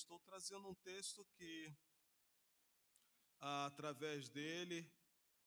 [0.00, 1.70] estou trazendo um texto que,
[3.38, 4.90] através dele,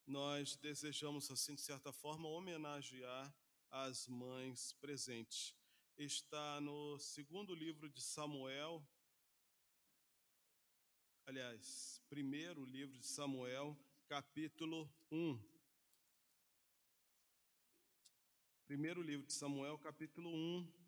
[0.06, 3.34] nós desejamos, assim, de certa forma, homenagear
[3.72, 5.56] as mães presentes.
[5.98, 8.88] Está no segundo livro de Samuel,
[11.26, 13.76] aliás, primeiro livro de Samuel,
[14.08, 15.42] capítulo 1.
[18.68, 20.83] Primeiro livro de Samuel, capítulo 1.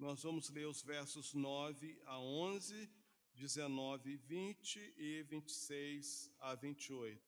[0.00, 2.90] Nós vamos ler os versos 9 a 11,
[3.34, 7.20] 19 e 20 e 26 a 28.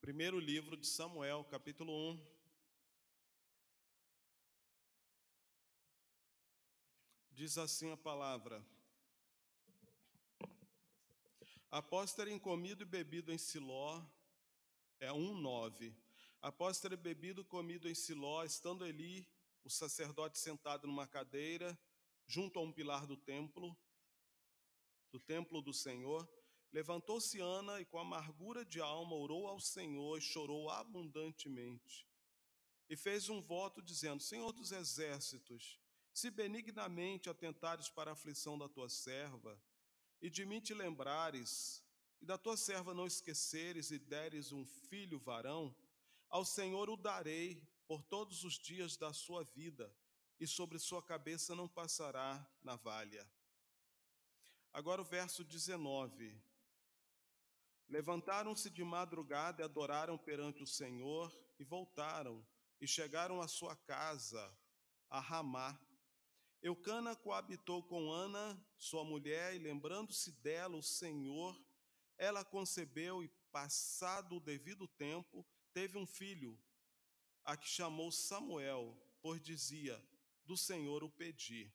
[0.00, 2.35] Primeiro livro de Samuel, capítulo 1.
[7.36, 8.66] Diz assim a palavra:
[11.70, 14.02] Após terem comido e bebido em Siló,
[14.98, 15.94] é 1:9.
[16.40, 19.28] Após terem bebido e comido em Siló, estando ali
[19.62, 21.78] o sacerdote sentado numa cadeira,
[22.26, 23.76] junto a um pilar do templo,
[25.12, 26.26] do templo do Senhor,
[26.72, 32.08] levantou-se Ana e com amargura de alma orou ao Senhor e chorou abundantemente.
[32.88, 35.78] E fez um voto dizendo: Senhor dos exércitos,
[36.16, 39.60] se benignamente atentares para a aflição da tua serva,
[40.22, 41.84] e de mim te lembrares,
[42.22, 45.76] e da tua serva não esqueceres e deres um filho varão,
[46.30, 49.94] ao Senhor o darei por todos os dias da sua vida,
[50.40, 53.30] e sobre sua cabeça não passará navalha.
[54.72, 56.42] Agora o verso 19.
[57.90, 62.42] Levantaram-se de madrugada e adoraram perante o Senhor, e voltaram,
[62.80, 64.58] e chegaram à sua casa,
[65.10, 65.78] a Ramá.
[66.62, 71.56] Eucana coabitou com Ana, sua mulher, e lembrando-se dela, o Senhor,
[72.18, 76.58] ela concebeu e, passado o devido tempo, teve um filho,
[77.44, 80.02] a que chamou Samuel, pois dizia:
[80.44, 81.72] Do Senhor o pedi.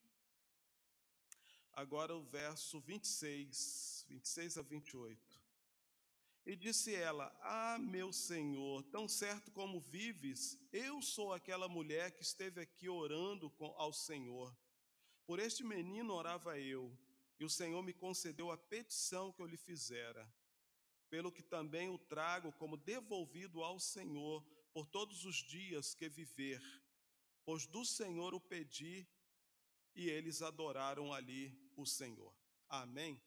[1.74, 5.42] Agora o verso 26, 26 a 28.
[6.46, 12.24] E disse ela: Ah, meu senhor, tão certo como vives, eu sou aquela mulher que
[12.24, 14.56] esteve aqui orando ao Senhor.
[15.26, 16.98] Por este menino orava eu,
[17.40, 20.32] e o Senhor me concedeu a petição que eu lhe fizera.
[21.10, 24.44] Pelo que também o trago como devolvido ao Senhor
[24.74, 26.62] por todos os dias que viver,
[27.44, 29.08] pois do Senhor o pedi,
[29.94, 32.34] e eles adoraram ali o Senhor.
[32.70, 33.22] Amém.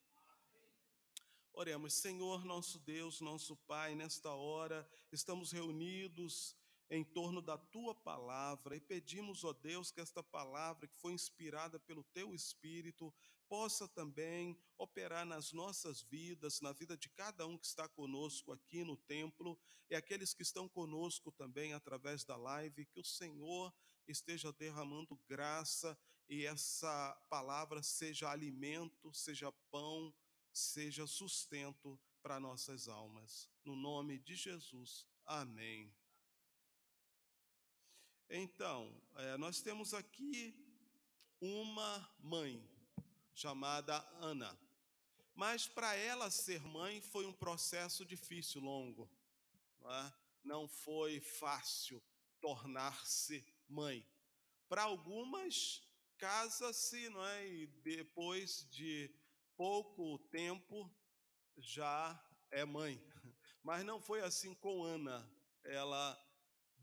[1.53, 6.55] Oremos, Senhor, nosso Deus, nosso Pai, nesta hora estamos reunidos
[6.89, 11.79] em torno da tua palavra e pedimos, ó Deus, que esta palavra que foi inspirada
[11.79, 13.13] pelo teu Espírito
[13.47, 18.83] possa também operar nas nossas vidas, na vida de cada um que está conosco aqui
[18.83, 19.57] no templo
[19.89, 23.73] e aqueles que estão conosco também através da live, que o Senhor
[24.07, 25.97] esteja derramando graça
[26.27, 30.13] e essa palavra seja alimento, seja pão,
[30.51, 33.49] seja sustento para nossas almas.
[33.63, 35.05] No nome de Jesus.
[35.25, 35.93] Amém.
[38.29, 40.55] Então, é, nós temos aqui
[41.39, 42.63] uma mãe
[43.35, 44.57] chamada Ana.
[45.35, 49.09] Mas para ela ser mãe foi um processo difícil, longo.
[49.79, 50.13] Não, é?
[50.43, 52.01] não foi fácil
[52.41, 54.03] tornar-se mãe.
[54.67, 55.83] Para algumas,
[56.17, 57.47] casa-se não é?
[57.47, 59.13] e depois de
[59.55, 60.89] pouco tempo
[61.57, 62.19] já
[62.49, 62.99] é mãe.
[63.61, 65.29] Mas não foi assim com Ana.
[65.63, 66.24] Ela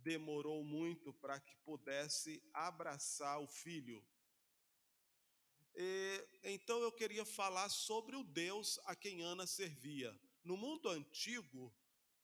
[0.02, 4.04] demorou muito para que pudesse abraçar o filho.
[5.74, 10.18] E, então eu queria falar sobre o Deus a quem Ana servia.
[10.44, 11.74] No mundo antigo,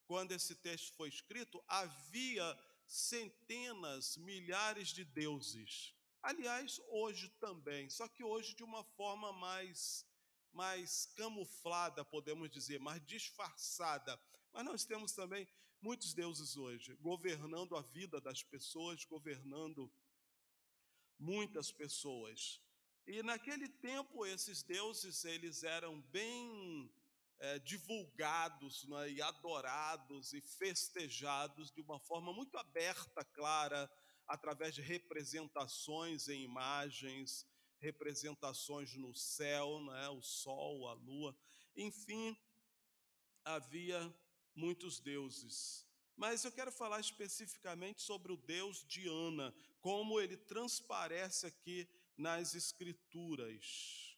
[0.06, 5.94] quando esse texto foi escrito, havia centenas, milhares de deuses.
[6.22, 10.07] Aliás, hoje também, só que hoje de uma forma mais
[10.52, 14.20] mais camuflada, podemos dizer, mais disfarçada.
[14.52, 15.48] Mas nós temos também
[15.80, 19.90] muitos deuses hoje, governando a vida das pessoas, governando
[21.18, 22.60] muitas pessoas.
[23.06, 26.92] E naquele tempo esses deuses eles eram bem
[27.38, 33.90] é, divulgados né, e adorados e festejados de uma forma muito aberta, clara,
[34.26, 37.46] através de representações em imagens,
[37.80, 41.36] representações no céu, né, o sol, a lua,
[41.76, 42.36] enfim,
[43.44, 44.14] havia
[44.54, 45.86] muitos deuses.
[46.16, 52.54] Mas eu quero falar especificamente sobre o Deus de Ana, como ele transparece aqui nas
[52.54, 54.16] Escrituras.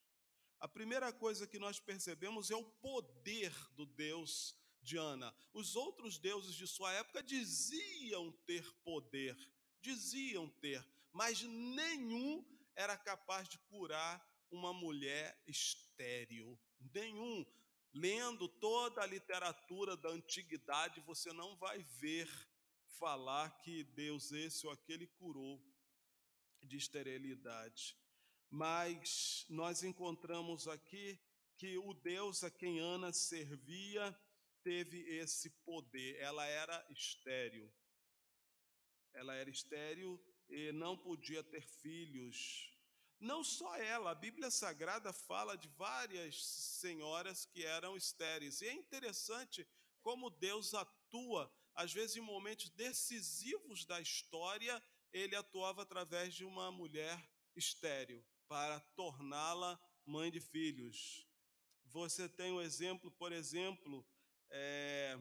[0.59, 5.35] a primeira coisa que nós percebemos é o poder do Deus de Ana.
[5.55, 9.37] Os outros deuses de sua época diziam ter poder,
[9.81, 12.45] diziam ter, mas nenhum
[12.77, 16.59] era capaz de curar uma mulher estéril.
[16.93, 17.47] Nenhum.
[17.93, 22.29] Lendo toda a literatura da antiguidade, você não vai ver
[22.99, 25.61] falar que Deus esse ou aquele curou
[26.63, 27.97] de esterilidade.
[28.49, 31.19] Mas nós encontramos aqui
[31.57, 34.17] que o Deus a quem Ana servia
[34.63, 36.17] teve esse poder.
[36.21, 37.73] Ela era estéril.
[39.13, 40.23] Ela era estéril
[40.73, 42.71] não podia ter filhos.
[43.19, 48.61] Não só ela, a Bíblia Sagrada fala de várias senhoras que eram estéreis.
[48.61, 49.67] E é interessante
[50.03, 54.83] como Deus atua, às vezes em momentos decisivos da história,
[55.13, 57.23] ele atuava através de uma mulher
[57.55, 61.27] estéril para torná-la mãe de filhos.
[61.85, 64.07] Você tem o um exemplo, por exemplo,
[64.49, 65.19] é,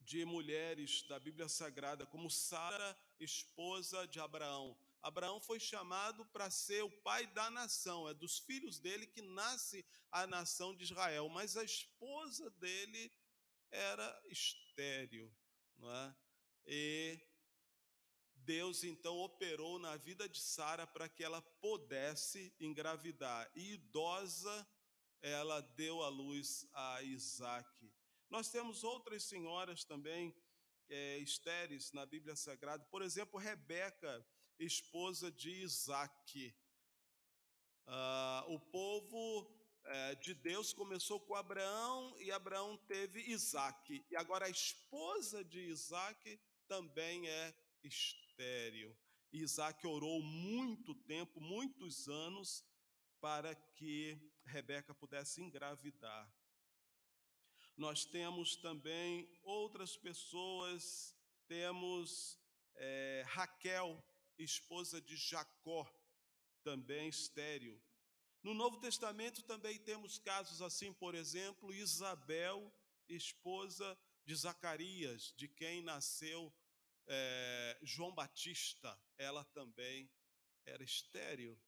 [0.00, 4.76] de mulheres da Bíblia Sagrada, como Sara, esposa de Abraão.
[5.02, 9.84] Abraão foi chamado para ser o pai da nação, é dos filhos dele que nasce
[10.10, 13.10] a nação de Israel, mas a esposa dele
[13.70, 15.32] era estéril,
[15.78, 16.16] não é?
[16.66, 17.20] E
[18.34, 23.50] Deus então operou na vida de Sara para que ela pudesse engravidar.
[23.54, 24.68] E idosa,
[25.22, 27.92] ela deu à luz a Isaac.
[28.28, 30.34] Nós temos outras senhoras também
[30.90, 34.26] é, estéreis na Bíblia Sagrada, por exemplo, Rebeca,
[34.58, 36.54] esposa de Isaac.
[37.86, 39.50] Ah, o povo
[39.84, 44.04] é, de Deus começou com Abraão e Abraão teve Isaac.
[44.10, 48.96] E agora a esposa de Isaac também é estéril.
[49.32, 52.64] Isaac orou muito tempo, muitos anos,
[53.20, 56.39] para que Rebeca pudesse engravidar.
[57.80, 61.16] Nós temos também outras pessoas,
[61.48, 62.38] temos
[62.74, 64.04] é, Raquel,
[64.36, 65.90] esposa de Jacó,
[66.62, 67.82] também estéril.
[68.42, 72.70] No Novo Testamento também temos casos assim, por exemplo, Isabel,
[73.08, 76.52] esposa de Zacarias, de quem nasceu
[77.06, 80.12] é, João Batista, ela também
[80.66, 81.58] era estéril.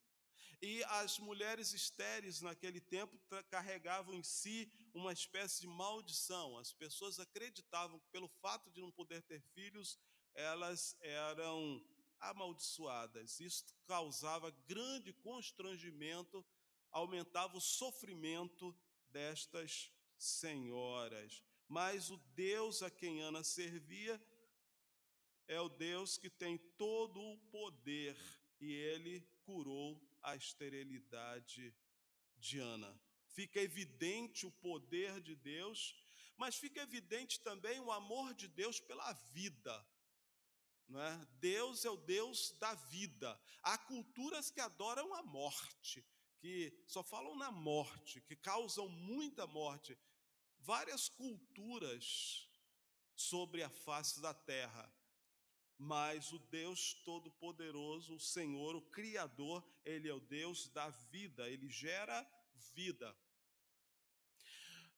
[0.63, 3.19] E as mulheres estéreis naquele tempo
[3.51, 6.57] carregavam em si uma espécie de maldição.
[6.57, 9.99] As pessoas acreditavam que, pelo fato de não poder ter filhos,
[10.33, 11.85] elas eram
[12.21, 13.41] amaldiçoadas.
[13.41, 16.47] Isso causava grande constrangimento,
[16.93, 18.73] aumentava o sofrimento
[19.09, 21.43] destas senhoras.
[21.67, 24.25] Mas o Deus a quem Ana servia
[25.49, 28.17] é o Deus que tem todo o poder
[28.61, 31.75] e ele curou a esterilidade
[32.37, 33.01] de Ana.
[33.27, 35.97] Fica evidente o poder de Deus,
[36.37, 39.87] mas fica evidente também o amor de Deus pela vida.
[40.89, 41.27] Não é?
[41.41, 43.41] Deus é o Deus da vida.
[43.63, 46.05] Há culturas que adoram a morte,
[46.39, 49.99] que só falam na morte, que causam muita morte.
[50.59, 52.49] Várias culturas
[53.15, 54.93] sobre a face da terra
[55.83, 61.69] mas o Deus Todo-Poderoso, o Senhor, o Criador, Ele é o Deus da vida, Ele
[61.69, 62.25] gera
[62.73, 63.17] vida.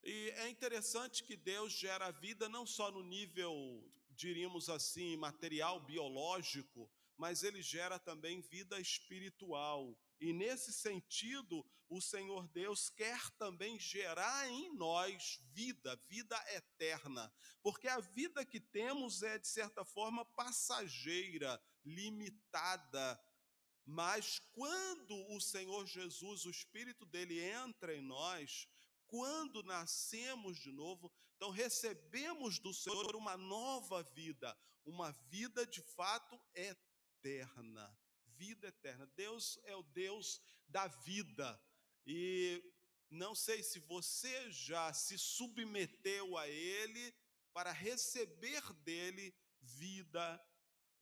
[0.02, 6.90] E é interessante que Deus gera vida não só no nível, diríamos assim, material, biológico,
[7.16, 9.98] mas Ele gera também vida espiritual.
[10.20, 17.88] E nesse sentido, o Senhor Deus quer também gerar em nós vida, vida eterna, porque
[17.88, 23.20] a vida que temos é, de certa forma, passageira, limitada.
[23.84, 28.66] Mas quando o Senhor Jesus, o Espírito dele entra em nós,
[29.06, 34.56] quando nascemos de novo, então recebemos do Senhor uma nova vida,
[34.86, 37.94] uma vida de fato eterna
[38.38, 39.06] vida eterna.
[39.16, 41.60] Deus é o Deus da vida.
[42.06, 42.62] E
[43.10, 47.14] não sei se você já se submeteu a Ele
[47.52, 50.44] para receber dele vida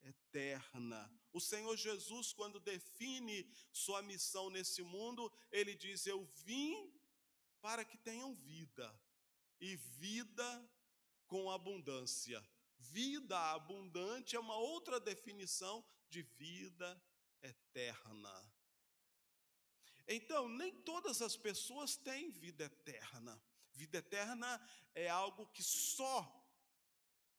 [0.03, 1.11] eterna.
[1.33, 6.93] O Senhor Jesus, quando define sua missão nesse mundo, ele diz: Eu vim
[7.61, 8.95] para que tenham vida,
[9.61, 10.71] e vida
[11.27, 12.45] com abundância.
[12.79, 17.01] Vida abundante é uma outra definição de vida
[17.43, 18.53] eterna.
[20.07, 23.41] Então, nem todas as pessoas têm vida eterna.
[23.73, 24.61] Vida eterna
[24.95, 26.43] é algo que só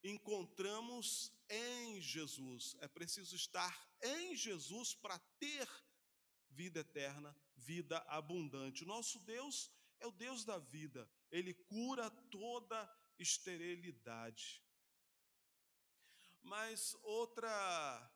[0.04, 2.76] encontramos em Jesus.
[2.80, 5.70] É preciso estar em Jesus para ter
[6.50, 8.86] vida eterna, vida abundante.
[8.86, 12.78] Nosso Deus é o Deus da vida, ele cura toda
[13.18, 14.62] esterilidade.
[16.42, 18.13] Mas outra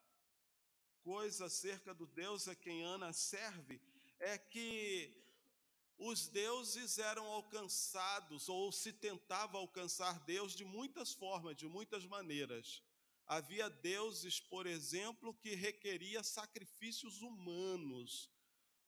[1.08, 3.80] coisa acerca do Deus a quem Ana serve
[4.20, 5.10] é que
[5.98, 12.84] os deuses eram alcançados ou se tentava alcançar Deus de muitas formas, de muitas maneiras.
[13.26, 18.30] Havia deuses, por exemplo, que requeria sacrifícios humanos.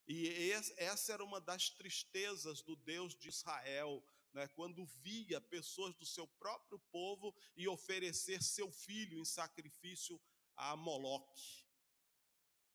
[0.05, 6.05] E essa era uma das tristezas do Deus de Israel, né, quando via pessoas do
[6.05, 10.19] seu próprio povo e oferecer seu filho em sacrifício
[10.57, 11.68] a Moloque.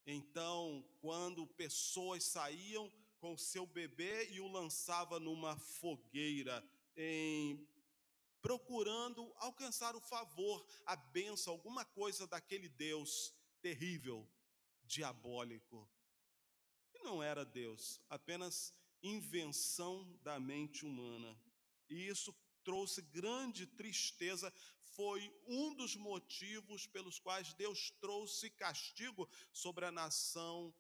[0.07, 6.63] Então, quando pessoas saíam com seu bebê e o lançava numa fogueira,
[6.95, 7.67] em,
[8.43, 13.33] procurando alcançar o favor, a benção, alguma coisa daquele Deus
[13.63, 14.29] terrível,
[14.83, 15.89] diabólico.
[16.93, 21.35] E não era Deus, apenas invenção da mente humana.
[21.89, 24.53] E isso trouxe grande tristeza,
[24.95, 30.75] foi um dos motivos pelos quais Deus trouxe castigo sobre a nação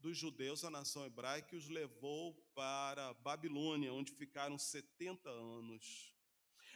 [0.00, 6.14] dos judeus, a nação hebraica, e os levou para Babilônia, onde ficaram 70 anos.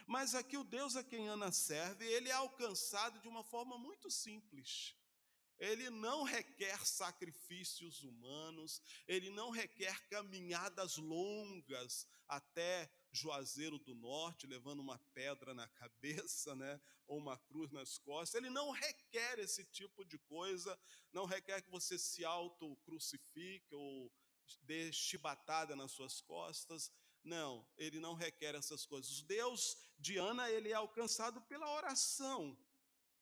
[0.05, 4.11] Mas aqui o Deus a quem Ana serve, ele é alcançado de uma forma muito
[4.11, 4.95] simples.
[5.57, 14.79] Ele não requer sacrifícios humanos, ele não requer caminhadas longas até Juazeiro do Norte, levando
[14.79, 18.41] uma pedra na cabeça, né, ou uma cruz nas costas.
[18.41, 20.77] Ele não requer esse tipo de coisa,
[21.11, 24.11] não requer que você se auto-crucifique ou
[24.61, 26.91] dê chibatada nas suas costas.
[27.23, 29.21] Não, ele não requer essas coisas.
[29.21, 32.57] Deus de Ana, ele é alcançado pela oração.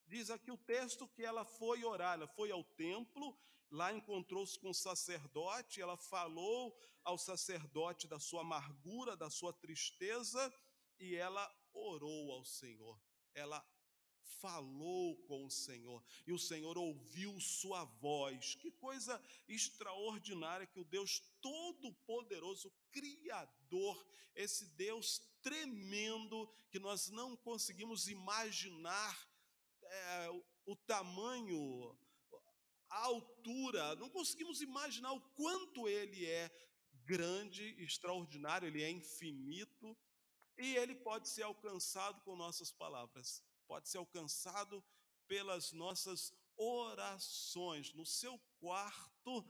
[0.08, 3.38] Diz aqui o texto que ela foi orar, ela foi ao templo,
[3.72, 10.54] lá encontrou-se com o sacerdote, ela falou ao sacerdote da sua amargura, da sua tristeza,
[11.00, 13.02] e ela orou ao Senhor.
[13.34, 13.66] Ela
[14.42, 18.56] falou com o Senhor e o Senhor ouviu sua voz.
[18.56, 28.08] Que coisa extraordinária que o Deus Todo-Poderoso, Criador, esse Deus tremendo que nós não conseguimos
[28.08, 29.30] imaginar
[29.84, 30.30] é,
[30.66, 31.98] o tamanho,
[32.92, 36.52] altura, não conseguimos imaginar o quanto ele é
[37.06, 39.98] grande, extraordinário, ele é infinito
[40.58, 44.84] e ele pode ser alcançado com nossas palavras, pode ser alcançado
[45.28, 49.46] pelas nossas orações, no seu quarto,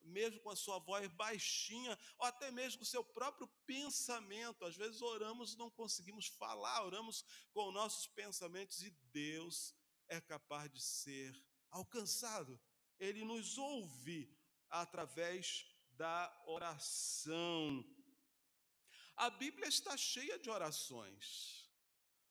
[0.00, 4.64] mesmo com a sua voz baixinha, ou até mesmo com o seu próprio pensamento.
[4.64, 9.74] Às vezes oramos e não conseguimos falar, oramos com nossos pensamentos e Deus
[10.08, 11.34] é capaz de ser
[11.70, 12.60] alcançado.
[13.04, 14.18] Ele nos ouve
[14.68, 17.84] através da oração.
[19.16, 21.64] A Bíblia está cheia de orações.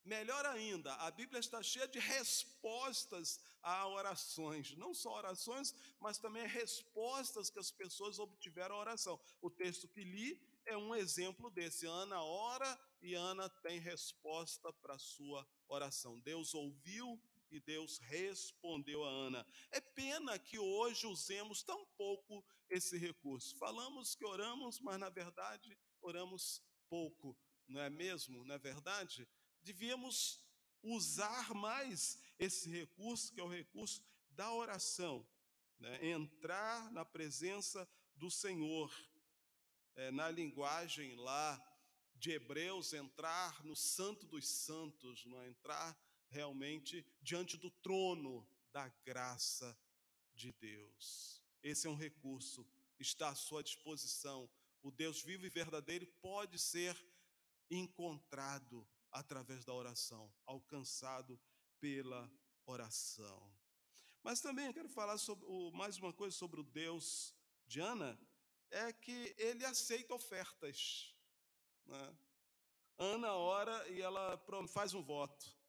[0.03, 6.45] Melhor ainda, a Bíblia está cheia de respostas a orações, não só orações, mas também
[6.45, 9.17] respostas que as pessoas obtiveram à oração.
[9.41, 11.85] O texto que li é um exemplo desse.
[11.85, 16.19] Ana ora e Ana tem resposta para a sua oração.
[16.19, 17.17] Deus ouviu
[17.53, 19.45] e Deus respondeu a Ana.
[19.71, 23.55] É pena que hoje usemos tão pouco esse recurso.
[23.57, 28.43] Falamos que oramos, mas na verdade oramos pouco, não é mesmo?
[28.43, 29.27] Não é verdade?
[29.61, 30.43] Devíamos
[30.81, 35.25] usar mais esse recurso, que é o recurso da oração,
[35.79, 36.09] né?
[36.09, 38.91] entrar na presença do Senhor,
[39.95, 41.61] é, na linguagem lá
[42.15, 45.49] de Hebreus, entrar no Santo dos Santos, não é?
[45.49, 45.97] entrar
[46.33, 49.77] realmente diante do trono da graça
[50.33, 51.41] de Deus.
[51.61, 52.67] Esse é um recurso,
[52.99, 54.49] está à sua disposição.
[54.81, 56.97] O Deus vivo e verdadeiro pode ser
[57.69, 61.39] encontrado através da oração, alcançado
[61.79, 62.29] pela
[62.65, 63.53] oração.
[64.23, 67.35] Mas também eu quero falar sobre, mais uma coisa sobre o Deus
[67.67, 68.19] de Ana,
[68.71, 71.13] é que ele aceita ofertas.
[71.85, 72.17] Né?
[72.97, 75.62] Ana ora e ela faz um voto.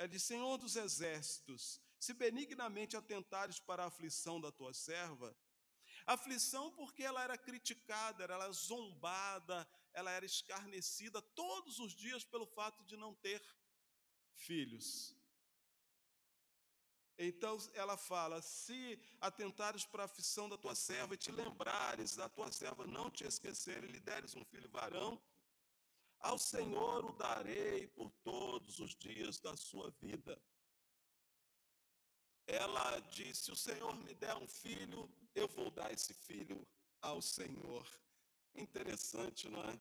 [0.00, 5.36] Ela diz: Senhor dos exércitos, se benignamente atentares para a aflição da tua serva,
[6.06, 12.46] aflição porque ela era criticada, ela era zombada, ela era escarnecida todos os dias pelo
[12.46, 13.42] fato de não ter
[14.32, 15.14] filhos.
[17.18, 22.26] Então ela fala: se atentares para a aflição da tua serva e te lembrares da
[22.26, 25.22] tua serva, não te esquecer e lhe deres um filho varão,
[26.20, 30.40] ao Senhor o darei por todos os dias da sua vida.
[32.46, 36.66] Ela disse: O Senhor me der um filho, eu vou dar esse filho
[37.00, 37.86] ao Senhor.
[38.54, 39.80] Interessante, não é?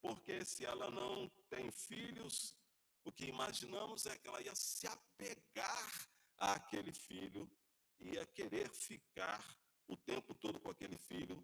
[0.00, 2.56] Porque se ela não tem filhos,
[3.04, 7.50] o que imaginamos é que ela ia se apegar àquele filho,
[7.98, 9.44] ia querer ficar
[9.86, 11.42] o tempo todo com aquele filho.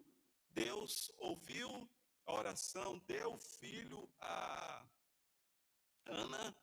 [0.49, 1.89] Deus ouviu
[2.31, 4.85] oração, deu filho a
[6.05, 6.55] Ana,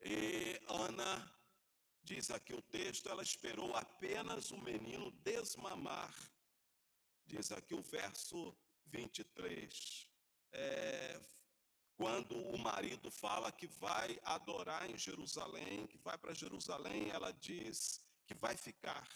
[0.00, 1.32] e Ana,
[2.02, 6.14] diz aqui o texto, ela esperou apenas o menino desmamar.
[7.26, 8.56] Diz aqui o verso
[8.86, 10.08] 23.
[10.52, 11.20] É,
[11.96, 18.00] quando o marido fala que vai adorar em Jerusalém, que vai para Jerusalém, ela diz
[18.26, 19.08] que vai ficar.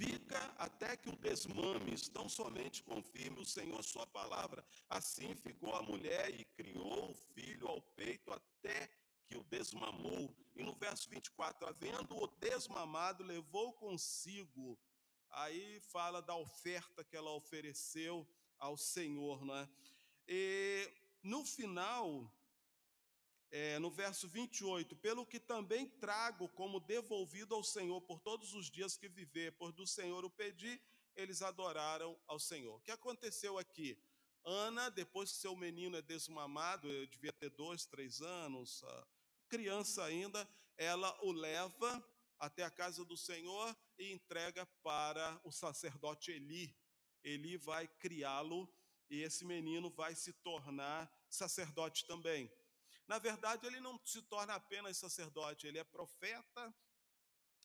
[0.00, 4.64] Fica até que o desmames, tão somente confirme o Senhor sua palavra.
[4.88, 8.90] Assim ficou a mulher e criou o filho ao peito até
[9.26, 10.34] que o desmamou.
[10.56, 14.78] E no verso 24, havendo-o desmamado, levou consigo.
[15.32, 18.26] Aí fala da oferta que ela ofereceu
[18.58, 19.68] ao Senhor, não é?
[20.26, 20.90] E
[21.22, 22.32] no final,
[23.50, 28.70] é, no verso 28, pelo que também trago como devolvido ao Senhor por todos os
[28.70, 30.80] dias que viver, por do Senhor o pedi,
[31.16, 32.76] eles adoraram ao Senhor.
[32.76, 33.98] O que aconteceu aqui?
[34.44, 38.82] Ana, depois que seu menino é desmamado, eu devia ter dois, três anos,
[39.48, 42.02] criança ainda, ela o leva
[42.38, 46.74] até a casa do Senhor e entrega para o sacerdote Eli.
[47.22, 48.72] Eli vai criá-lo
[49.10, 52.50] e esse menino vai se tornar sacerdote também.
[53.10, 56.72] Na verdade, ele não se torna apenas sacerdote, ele é profeta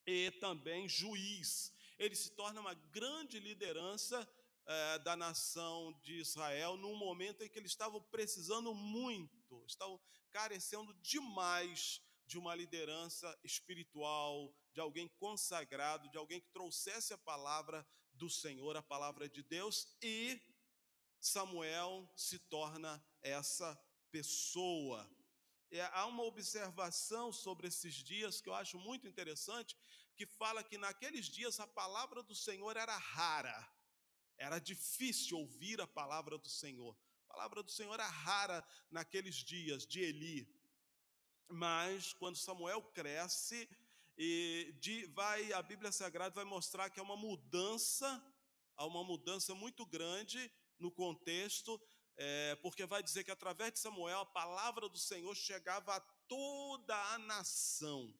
[0.04, 1.72] e também juiz.
[2.00, 4.28] Ele se torna uma grande liderança
[4.66, 10.92] eh, da nação de Israel num momento em que eles estavam precisando muito, estavam carecendo
[10.96, 18.32] demais de uma liderança espiritual, de alguém consagrado, de alguém que trouxesse a palavra do
[18.32, 20.42] Senhor, a palavra de Deus, e
[21.20, 25.08] Samuel se torna essa pessoa.
[25.76, 29.76] É, há uma observação sobre esses dias que eu acho muito interessante,
[30.16, 33.70] que fala que naqueles dias a palavra do Senhor era rara,
[34.38, 36.98] era difícil ouvir a palavra do Senhor.
[37.28, 40.48] A palavra do Senhor era rara naqueles dias de Eli.
[41.50, 43.68] Mas quando Samuel cresce,
[44.18, 48.08] e de, vai a Bíblia Sagrada vai mostrar que é uma mudança,
[48.78, 51.82] há uma mudança muito grande no contexto,
[52.18, 56.96] é, porque vai dizer que através de Samuel a palavra do Senhor chegava a toda
[57.14, 58.14] a nação.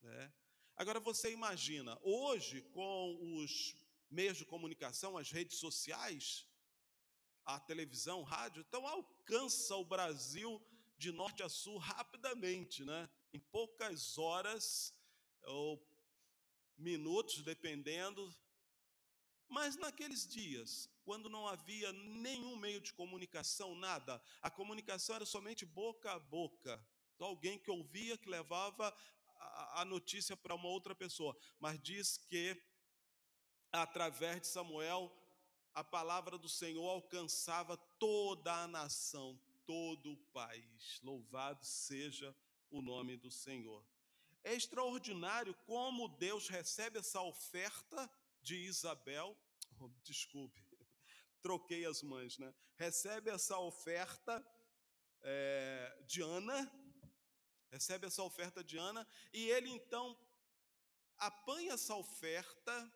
[0.00, 0.32] Né?
[0.76, 3.76] Agora você imagina, hoje com os
[4.10, 6.46] meios de comunicação, as redes sociais,
[7.44, 10.60] a televisão, rádio, então alcança o Brasil
[10.96, 13.10] de norte a sul rapidamente, né?
[13.32, 14.94] Em poucas horas
[15.44, 15.84] ou
[16.78, 18.32] minutos, dependendo.
[19.52, 25.66] Mas naqueles dias, quando não havia nenhum meio de comunicação, nada, a comunicação era somente
[25.66, 26.82] boca a boca.
[27.14, 28.96] Então, alguém que ouvia, que levava
[29.74, 31.36] a notícia para uma outra pessoa.
[31.60, 32.58] Mas diz que,
[33.70, 35.14] através de Samuel,
[35.74, 40.98] a palavra do Senhor alcançava toda a nação, todo o país.
[41.02, 42.34] Louvado seja
[42.70, 43.84] o nome do Senhor.
[44.42, 48.10] É extraordinário como Deus recebe essa oferta
[48.42, 49.36] de Isabel.
[49.78, 50.60] Oh, desculpe,
[51.40, 52.54] troquei as mães, né?
[52.76, 54.44] Recebe essa oferta
[55.22, 56.70] é, de Ana,
[57.70, 60.18] recebe essa oferta de Ana, e ele então
[61.18, 62.92] apanha essa oferta,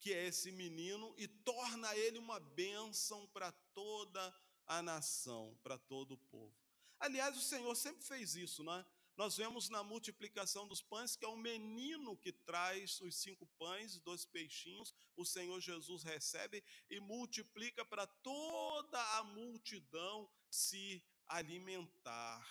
[0.00, 4.34] que é esse menino, e torna ele uma bênção para toda
[4.66, 6.56] a nação, para todo o povo.
[6.98, 8.86] Aliás, o Senhor sempre fez isso, não é?
[9.16, 13.94] Nós vemos na multiplicação dos pães que é um menino que traz os cinco pães
[13.94, 22.42] e dois peixinhos, o Senhor Jesus recebe e multiplica para toda a multidão se alimentar.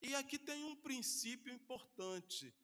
[0.00, 2.54] E aqui tem um princípio importante,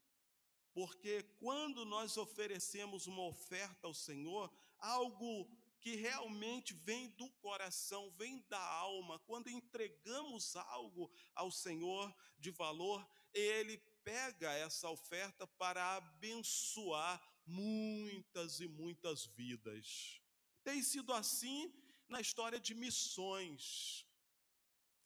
[0.72, 8.44] porque quando nós oferecemos uma oferta ao Senhor, algo que realmente vem do coração, vem
[8.48, 9.18] da alma.
[9.20, 18.68] Quando entregamos algo ao Senhor de valor, Ele pega essa oferta para abençoar muitas e
[18.68, 20.20] muitas vidas.
[20.62, 21.72] Tem sido assim
[22.08, 24.06] na história de missões.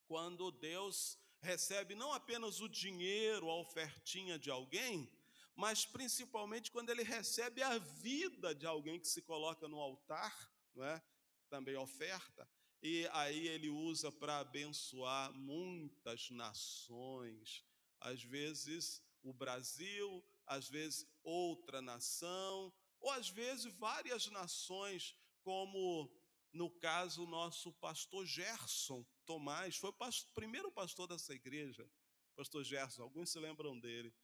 [0.06, 5.10] Quando Deus recebe não apenas o dinheiro, a ofertinha de alguém,
[5.54, 10.84] mas principalmente quando ele recebe a vida de alguém que se coloca no altar não
[10.84, 11.02] é?
[11.48, 12.48] também oferta,
[12.82, 17.64] e aí ele usa para abençoar muitas nações,
[18.00, 26.10] às vezes o Brasil, às vezes outra nação, ou às vezes várias nações, como
[26.52, 31.88] no caso o nosso pastor Gerson Tomás, foi o pastor, primeiro pastor dessa igreja,
[32.37, 34.14] pastor Gerson, alguns se lembram dele.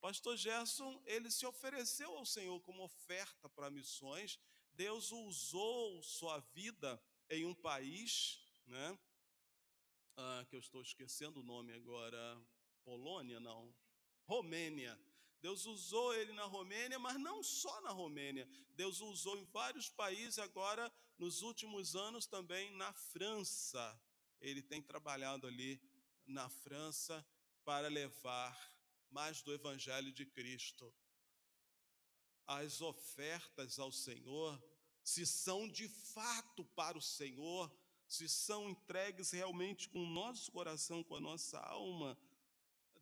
[0.00, 4.38] Pastor Gerson, ele se ofereceu ao Senhor como oferta para missões.
[4.74, 8.98] Deus usou sua vida em um país, né?
[10.16, 12.40] Ah, que eu estou esquecendo o nome agora,
[12.84, 13.74] Polônia, não,
[14.24, 14.98] Romênia.
[15.40, 18.46] Deus usou ele na Romênia, mas não só na Romênia.
[18.74, 23.98] Deus usou em vários países, agora, nos últimos anos, também na França.
[24.40, 25.80] Ele tem trabalhado ali
[26.26, 27.26] na França
[27.64, 28.54] para levar
[29.10, 30.94] mais do Evangelho de Cristo.
[32.52, 34.60] As ofertas ao Senhor,
[35.04, 37.72] se são de fato para o Senhor,
[38.08, 42.18] se são entregues realmente com o nosso coração, com a nossa alma,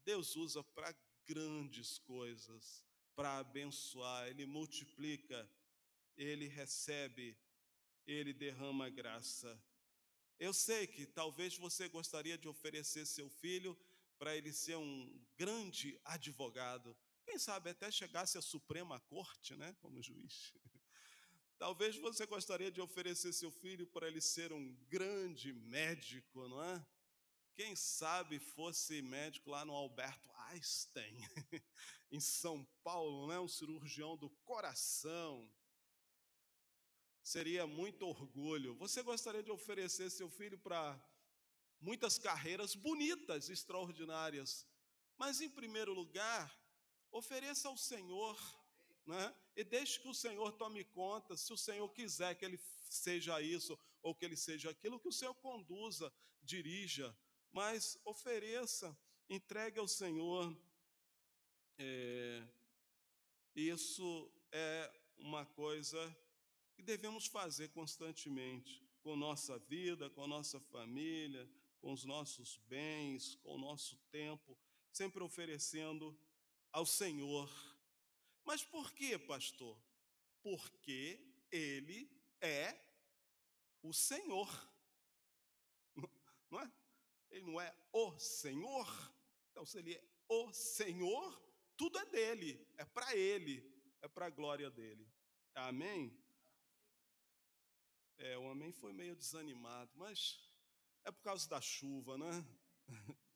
[0.04, 2.84] Deus usa para grandes coisas
[3.16, 5.50] para abençoar, Ele multiplica,
[6.14, 7.34] Ele recebe,
[8.06, 9.58] Ele derrama graça.
[10.38, 13.74] Eu sei que talvez você gostaria de oferecer seu filho
[14.18, 16.94] para ele ser um grande advogado,
[17.28, 20.54] quem sabe até chegasse à Suprema Corte, né, como juiz.
[21.58, 26.86] Talvez você gostaria de oferecer seu filho para ele ser um grande médico, não é?
[27.54, 31.18] Quem sabe fosse médico lá no Alberto Einstein,
[32.10, 33.38] em São Paulo, né?
[33.38, 35.52] um cirurgião do coração.
[37.22, 38.74] Seria muito orgulho.
[38.76, 40.98] Você gostaria de oferecer seu filho para
[41.78, 44.66] muitas carreiras bonitas, extraordinárias,
[45.18, 46.58] mas em primeiro lugar,
[47.10, 48.38] ofereça ao Senhor,
[49.06, 49.34] né?
[49.56, 53.78] e deixe que o Senhor tome conta, se o Senhor quiser que ele seja isso
[54.02, 57.16] ou que ele seja aquilo, que o Senhor conduza, dirija
[57.52, 58.96] mas ofereça,
[59.28, 60.56] entregue ao Senhor.
[61.78, 62.46] É,
[63.54, 66.16] isso é uma coisa
[66.74, 71.48] que devemos fazer constantemente com nossa vida, com nossa família,
[71.80, 74.58] com os nossos bens, com o nosso tempo,
[74.92, 76.18] sempre oferecendo
[76.72, 77.50] ao Senhor.
[78.44, 79.80] Mas por que, pastor?
[80.42, 82.78] Porque Ele é
[83.82, 84.48] o Senhor.
[86.50, 86.72] Não é?
[87.30, 88.86] Ele não é o Senhor.
[89.50, 91.42] Então, se ele é o Senhor,
[91.76, 93.62] tudo é dele, é para ele,
[94.00, 95.06] é para a glória dele.
[95.54, 96.16] Amém?
[98.18, 100.40] É, o amém foi meio desanimado, mas
[101.04, 102.30] é por causa da chuva, né?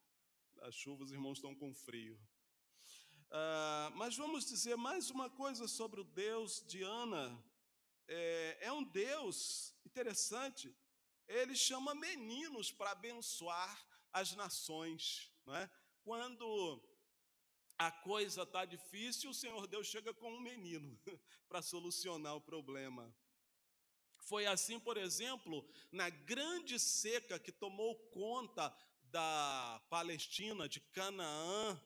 [0.54, 2.16] Da chuva, os irmãos estão com frio.
[3.34, 7.42] Ah, mas vamos dizer mais uma coisa sobre o Deus de Ana.
[8.06, 10.72] É, é um Deus interessante
[11.26, 15.32] ele chama meninos para abençoar as nações.
[15.46, 15.70] Não é?
[16.04, 16.82] Quando
[17.78, 21.00] a coisa está difícil, o Senhor Deus chega com um menino
[21.48, 23.14] para solucionar o problema.
[24.18, 31.80] Foi assim, por exemplo, na grande seca que tomou conta da Palestina, de Canaã.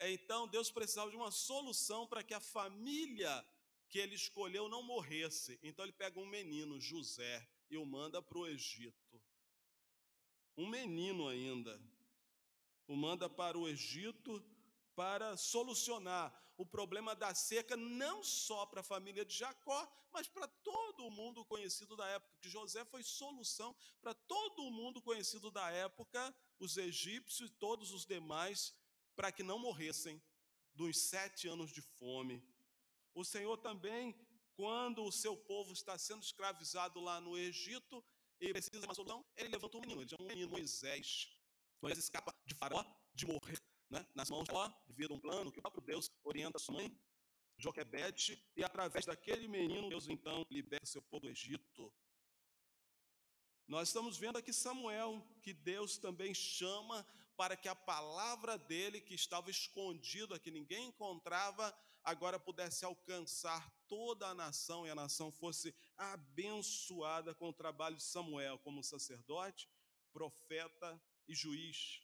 [0.00, 3.46] Então, Deus precisava de uma solução para que a família
[3.88, 5.58] que ele escolheu não morresse.
[5.62, 9.22] Então, ele pega um menino, José, e o manda para o Egito.
[10.56, 11.80] Um menino ainda.
[12.86, 14.44] O manda para o Egito
[14.94, 20.48] para solucionar o problema da seca, não só para a família de Jacó, mas para
[20.48, 25.50] todo o mundo conhecido da época, que José foi solução para todo o mundo conhecido
[25.50, 28.74] da época, os egípcios e todos os demais,
[29.16, 30.22] para que não morressem
[30.74, 32.46] dos sete anos de fome.
[33.14, 34.14] O Senhor também
[34.56, 38.02] quando o seu povo está sendo escravizado lá no Egito
[38.40, 41.28] e precisa de uma solução, ele levanta um menino, ele chama um menino Moisés.
[41.80, 42.82] Moisés escapa de Faraó,
[43.14, 46.10] de morrer né, nas mãos de Faraó, devido a um plano que o próprio Deus
[46.24, 46.98] orienta a sua mãe,
[47.58, 51.92] Joquebede, e através daquele menino, Deus então liberta seu povo do Egito.
[53.68, 59.14] Nós estamos vendo aqui Samuel, que Deus também chama para que a palavra dele, que
[59.14, 65.74] estava escondida, que ninguém encontrava, agora pudesse alcançar toda a nação e a nação fosse
[65.96, 69.68] abençoada com o trabalho de Samuel como sacerdote,
[70.12, 72.00] profeta e juiz.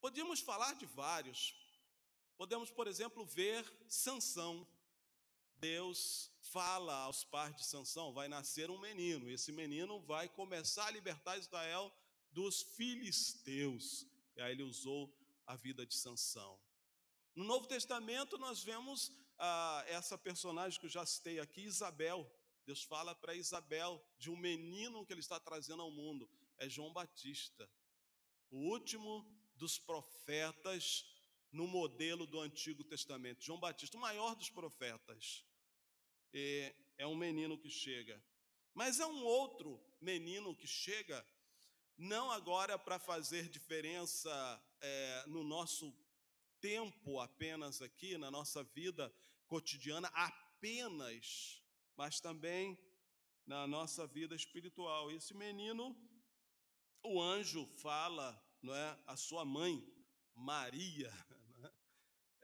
[0.00, 1.54] Podíamos falar de vários.
[2.36, 4.66] Podemos, por exemplo, ver Sansão.
[5.54, 9.28] Deus fala aos pais de Sansão, vai nascer um menino.
[9.28, 11.92] Esse menino vai começar a libertar Israel
[12.30, 14.06] dos filisteus.
[14.36, 15.12] E aí ele usou
[15.46, 16.58] a vida de Sansão.
[17.34, 22.30] No Novo Testamento nós vemos ah, essa personagem que eu já citei aqui, Isabel.
[22.66, 26.28] Deus fala para Isabel de um menino que ele está trazendo ao mundo.
[26.58, 27.70] É João Batista,
[28.50, 31.06] o último dos profetas
[31.50, 33.42] no modelo do Antigo Testamento.
[33.42, 35.44] João Batista, o maior dos profetas,
[36.32, 38.22] é, é um menino que chega.
[38.74, 41.24] Mas é um outro menino que chega,
[41.98, 44.30] não agora para fazer diferença
[44.80, 45.92] é, no nosso
[46.60, 49.12] tempo apenas aqui, na nossa vida
[49.48, 51.60] cotidiana apenas,
[51.96, 52.78] mas também
[53.44, 55.10] na nossa vida espiritual.
[55.10, 55.96] Esse menino,
[57.02, 59.84] o anjo fala, não é, a sua mãe,
[60.34, 61.10] Maria,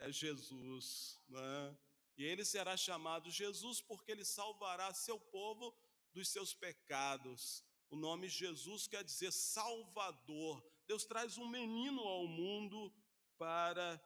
[0.01, 0.09] é?
[0.09, 1.77] é Jesus, é?
[2.17, 5.77] E ele será chamado Jesus porque ele salvará seu povo
[6.12, 7.64] dos seus pecados.
[7.95, 10.61] O nome Jesus quer dizer Salvador.
[10.85, 12.93] Deus traz um menino ao mundo
[13.39, 14.05] para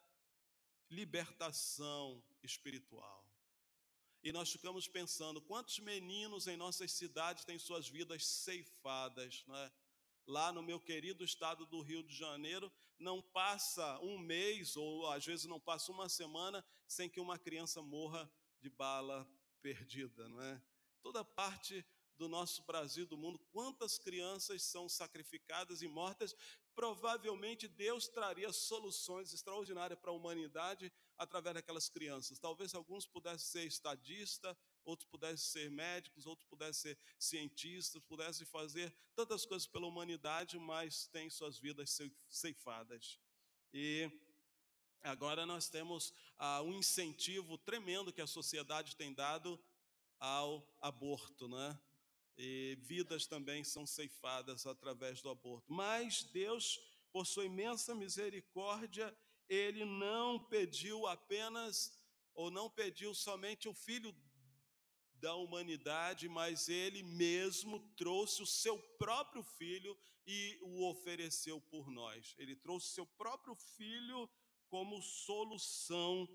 [0.91, 3.27] libertação espiritual.
[4.23, 9.73] E nós ficamos pensando quantos meninos em nossas cidades têm suas vidas ceifadas, não é?
[10.27, 15.25] Lá no meu querido estado do Rio de Janeiro, não passa um mês, ou às
[15.25, 19.27] vezes não passa uma semana, sem que uma criança morra de bala
[19.63, 20.63] perdida, não é?
[21.01, 21.83] Toda parte
[22.19, 26.35] do nosso Brasil, do mundo, quantas crianças são sacrificadas e mortas.
[26.75, 32.39] Provavelmente Deus traria soluções extraordinárias para a humanidade através daquelas crianças.
[32.39, 38.93] Talvez alguns pudessem ser estadistas, outros pudessem ser médicos, outros pudessem ser cientistas, pudessem fazer
[39.15, 41.97] tantas coisas pela humanidade, mas têm suas vidas
[42.29, 43.19] ceifadas.
[43.73, 44.11] E
[45.03, 49.59] agora nós temos ah, um incentivo tremendo que a sociedade tem dado
[50.19, 51.79] ao aborto, né?
[52.39, 55.73] E vidas também são ceifadas através do aborto.
[55.73, 56.79] Mas Deus,
[57.13, 59.15] por sua imensa misericórdia,
[59.49, 61.99] ele não pediu apenas,
[62.33, 64.15] ou não pediu somente o filho
[65.15, 72.37] da humanidade, mas ele mesmo trouxe o seu próprio filho e o ofereceu por nós.
[72.39, 74.31] Ele trouxe seu próprio filho
[74.69, 76.29] como solução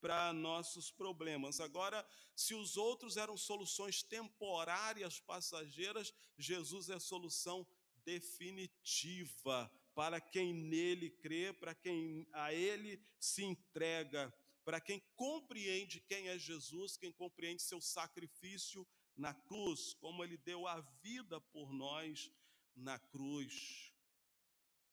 [0.00, 1.60] para nossos problemas.
[1.60, 7.66] Agora, se os outros eram soluções temporárias, passageiras, Jesus é a solução
[8.04, 14.32] definitiva para quem nele crê, para quem a ele se entrega,
[14.64, 20.66] para quem compreende quem é Jesus, quem compreende seu sacrifício na cruz, como ele deu
[20.66, 22.30] a vida por nós
[22.74, 23.92] na cruz.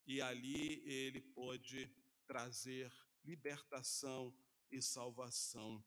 [0.06, 1.92] E ali ele pôde
[2.26, 2.92] trazer
[3.24, 4.34] libertação
[4.74, 5.84] e salvação.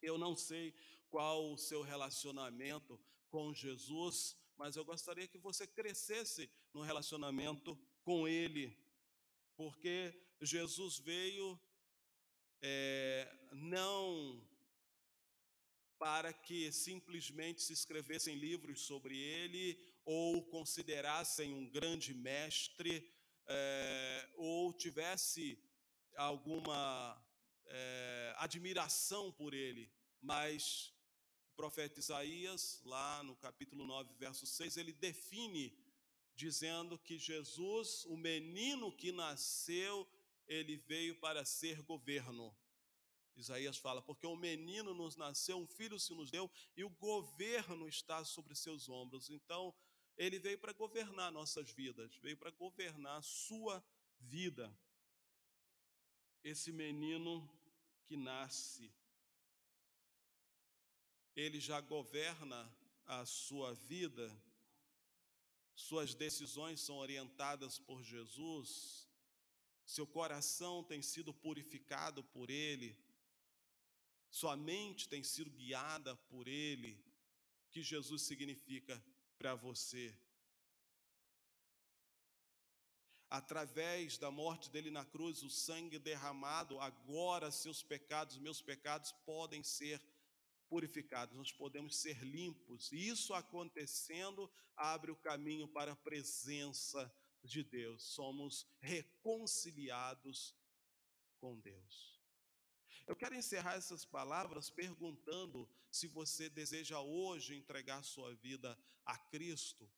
[0.00, 0.74] Eu não sei
[1.10, 8.28] qual o seu relacionamento com Jesus, mas eu gostaria que você crescesse no relacionamento com
[8.28, 8.76] Ele,
[9.56, 11.58] porque Jesus veio
[12.62, 14.42] é, não
[15.98, 23.10] para que simplesmente se escrevessem livros sobre Ele ou considerassem um grande mestre
[23.46, 25.58] é, ou tivesse
[26.16, 27.25] alguma
[27.68, 30.92] é, admiração por ele, mas
[31.52, 35.76] o profeta Isaías, lá no capítulo 9, verso 6, ele define
[36.34, 40.06] dizendo que Jesus, o menino que nasceu,
[40.46, 42.54] ele veio para ser governo.
[43.34, 47.88] Isaías fala, porque o menino nos nasceu, um filho se nos deu, e o governo
[47.88, 49.30] está sobre seus ombros.
[49.30, 49.74] Então,
[50.16, 53.84] ele veio para governar nossas vidas, veio para governar a sua
[54.18, 54.74] vida
[56.42, 57.48] esse menino
[58.06, 58.92] que nasce,
[61.34, 62.72] ele já governa
[63.04, 64.26] a sua vida,
[65.74, 69.06] suas decisões são orientadas por Jesus,
[69.84, 72.98] seu coração tem sido purificado por Ele,
[74.30, 76.92] sua mente tem sido guiada por Ele.
[77.66, 79.02] O que Jesus significa
[79.38, 80.12] para você?
[83.28, 89.62] Através da morte dele na cruz, o sangue derramado, agora seus pecados, meus pecados podem
[89.62, 90.00] ser
[90.68, 92.90] purificados, nós podemos ser limpos.
[92.92, 97.12] E isso acontecendo abre o caminho para a presença
[97.42, 98.02] de Deus.
[98.02, 100.54] Somos reconciliados
[101.38, 102.20] com Deus.
[103.06, 109.88] Eu quero encerrar essas palavras perguntando se você deseja hoje entregar sua vida a Cristo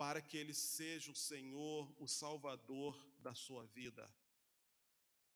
[0.00, 4.10] para que Ele seja o Senhor, o Salvador da sua vida.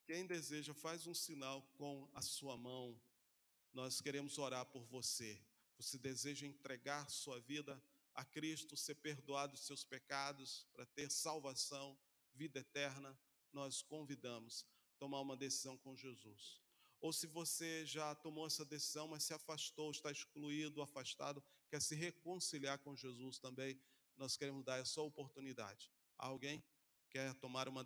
[0.07, 2.99] Quem deseja, faz um sinal com a sua mão.
[3.75, 5.39] Nós queremos orar por você.
[5.77, 7.79] Você deseja entregar sua vida
[8.15, 11.95] a Cristo, ser perdoado dos seus pecados, para ter salvação,
[12.33, 13.15] vida eterna,
[13.53, 16.63] nós convidamos a tomar uma decisão com Jesus.
[17.03, 21.95] Ou se você já tomou essa decisão, mas se afastou, está excluído, afastado, quer se
[21.95, 23.79] reconciliar com Jesus também,
[24.17, 25.91] nós queremos dar essa oportunidade.
[26.19, 26.63] Alguém
[27.11, 27.83] quer tomar uma